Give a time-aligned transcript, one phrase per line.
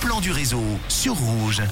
[0.00, 1.62] plan du réseau sur Rouge.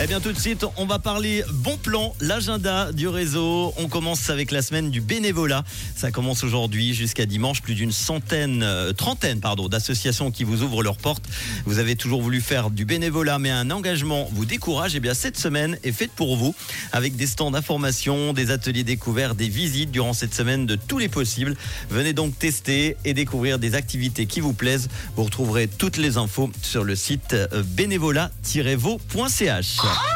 [0.00, 3.72] Eh bien tout de suite, on va parler bon plan, l'agenda du réseau.
[3.76, 5.64] On commence avec la semaine du bénévolat.
[5.94, 7.62] Ça commence aujourd'hui jusqu'à dimanche.
[7.62, 11.24] Plus d'une centaine, euh, trentaine pardon, d'associations qui vous ouvrent leurs portes.
[11.66, 14.96] Vous avez toujours voulu faire du bénévolat, mais un engagement vous décourage.
[14.96, 16.54] Eh bien cette semaine est faite pour vous
[16.90, 21.08] avec des stands d'information, des ateliers découverts, des visites durant cette semaine de tous les
[21.08, 21.54] possibles.
[21.90, 24.88] Venez donc tester et découvrir des activités qui vous plaisent.
[25.16, 27.62] Vous retrouverez toutes les infos sur le site euh,
[29.82, 30.11] bénévolat-vaux.ch.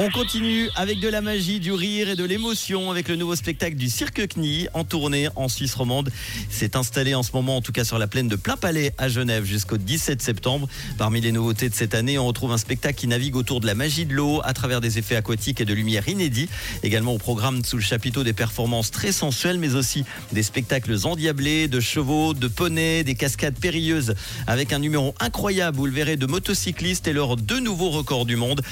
[0.00, 3.74] On continue avec de la magie, du rire et de l'émotion avec le nouveau spectacle
[3.74, 6.12] du Cirque Knie en tournée en Suisse romande.
[6.50, 9.08] C'est installé en ce moment, en tout cas sur la plaine de Plein Palais à
[9.08, 10.68] Genève jusqu'au 17 septembre.
[10.98, 13.74] Parmi les nouveautés de cette année, on retrouve un spectacle qui navigue autour de la
[13.74, 16.48] magie de l'eau à travers des effets aquatiques et de lumière inédits.
[16.84, 21.66] Également au programme sous le chapiteau des performances très sensuelles, mais aussi des spectacles endiablés,
[21.66, 24.14] de chevaux, de poneys, des cascades périlleuses
[24.46, 25.76] avec un numéro incroyable.
[25.76, 28.62] Vous le verrez de motocyclistes et leurs deux nouveaux records du monde.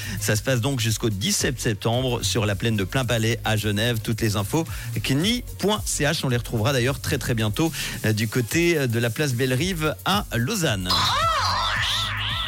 [1.16, 3.98] 17 septembre sur la plaine de Plein Palais à Genève.
[4.02, 4.64] Toutes les infos
[5.02, 6.24] kni.ch.
[6.24, 7.72] On les retrouvera d'ailleurs très très bientôt
[8.04, 10.88] euh, du côté euh, de la place Bellerive à Lausanne.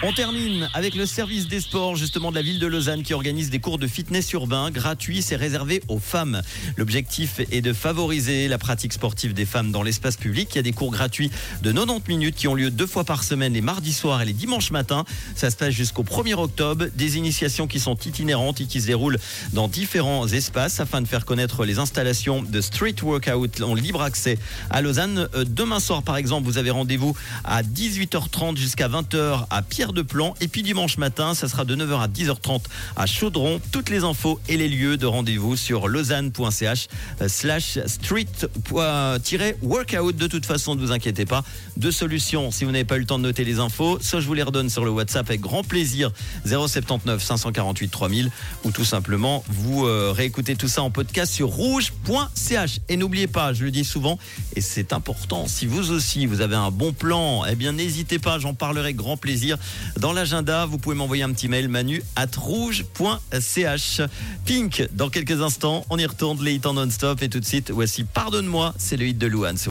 [0.05, 3.51] On termine avec le service des sports justement de la ville de Lausanne qui organise
[3.51, 5.23] des cours de fitness urbain gratuits.
[5.23, 6.41] C'est réservé aux femmes.
[6.77, 10.51] L'objectif est de favoriser la pratique sportive des femmes dans l'espace public.
[10.53, 11.33] Il y a des cours gratuits
[11.63, 14.33] de 90 minutes qui ont lieu deux fois par semaine les mardis soirs et les
[14.33, 15.05] dimanches matins.
[15.35, 16.87] Ça se passe jusqu'au 1er octobre.
[16.95, 19.19] Des initiations qui sont itinérantes et qui se déroulent
[19.53, 24.39] dans différents espaces afin de faire connaître les installations de street workout en libre accès
[24.71, 25.29] à Lausanne.
[25.35, 30.03] Euh, Demain soir par exemple, vous avez rendez-vous à 18h30 jusqu'à 20h à Pierre de
[30.03, 30.35] Plan.
[30.41, 32.63] Et puis dimanche matin, ça sera de 9h à 10h30
[32.97, 33.61] à Chaudron.
[33.73, 36.89] Toutes les infos et les lieux de rendez-vous sur lausanne.ch
[37.21, 40.17] euh, slash street-workout.
[40.17, 41.45] De toute façon, ne vous inquiétez pas.
[41.77, 43.99] Deux solutions si vous n'avez pas eu le temps de noter les infos.
[44.01, 46.11] Soit je vous les redonne sur le WhatsApp avec grand plaisir
[46.45, 48.31] 079 548 3000
[48.65, 52.81] ou tout simplement vous euh, réécoutez tout ça en podcast sur rouge.ch.
[52.89, 54.19] Et n'oubliez pas, je le dis souvent
[54.57, 58.39] et c'est important, si vous aussi vous avez un bon plan, eh bien n'hésitez pas,
[58.39, 59.59] j'en parlerai grand plaisir
[59.99, 60.65] dans l'agenda.
[60.65, 64.01] Vous pouvez m'envoyer un petit mail manu at rouge.ch.
[64.47, 67.23] Pink, dans quelques instants, on y retourne, les hits en non-stop.
[67.23, 69.59] Et tout de suite, voici Pardonne-moi, c'est le hit de Louane.